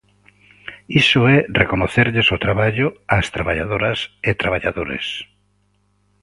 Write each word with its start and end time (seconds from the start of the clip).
Iso 1.01 1.21
é 1.35 1.37
recoñecerlles 1.61 2.27
o 2.35 2.41
traballo 2.45 2.87
ás 3.17 3.27
traballadoras 3.35 3.99
e 4.29 4.31
traballadores. 4.41 5.05